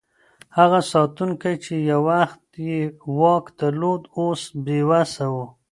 هغه 0.57 0.79
ساتونکی 0.93 1.53
چې 1.65 1.73
یو 1.89 2.01
وخت 2.11 2.41
یې 2.67 2.79
واک 3.19 3.45
درلود، 3.59 4.01
اوس 4.19 4.41
بې 4.65 4.79
وسه 4.89 5.25
و. 5.33 5.35